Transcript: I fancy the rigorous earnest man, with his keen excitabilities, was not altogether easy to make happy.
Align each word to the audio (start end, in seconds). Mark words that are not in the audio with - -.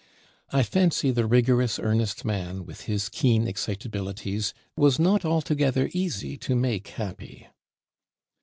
I 0.49 0.63
fancy 0.63 1.11
the 1.11 1.27
rigorous 1.27 1.77
earnest 1.77 2.25
man, 2.25 2.65
with 2.65 2.85
his 2.85 3.07
keen 3.07 3.45
excitabilities, 3.45 4.51
was 4.75 4.97
not 4.97 5.23
altogether 5.23 5.91
easy 5.93 6.37
to 6.37 6.55
make 6.55 6.87
happy. 6.87 7.45